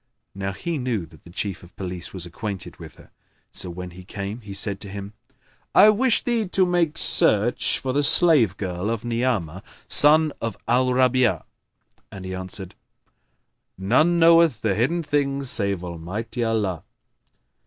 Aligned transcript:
Now 0.33 0.51
he 0.51 0.79
knew 0.79 1.05
that 1.05 1.25
the 1.25 1.29
Chief 1.29 1.61
of 1.61 1.75
Police 1.75 2.11
was 2.11 2.25
acquainted 2.25 2.77
with 2.79 2.95
her; 2.95 3.11
so, 3.51 3.69
when 3.69 3.91
he 3.91 4.03
came, 4.03 4.41
he 4.41 4.51
said 4.55 4.79
to 4.79 4.89
him, 4.89 5.13
"I 5.75 5.89
wish 5.89 6.23
thee 6.23 6.47
to 6.47 6.65
make 6.65 6.97
search 6.97 7.77
for 7.77 7.93
the 7.93 8.03
slave 8.03 8.57
girl 8.57 8.89
of 8.89 9.05
Ni'amah 9.05 9.61
son 9.87 10.33
of 10.41 10.57
Al 10.67 10.87
Rabi'a." 10.87 11.43
And 12.11 12.25
he 12.25 12.33
answered, 12.33 12.73
"None 13.77 14.17
knoweth 14.17 14.61
the 14.63 14.73
hidden 14.73 15.03
things 15.03 15.51
save 15.51 15.83
Almighty 15.83 16.43
Allah." 16.43 16.81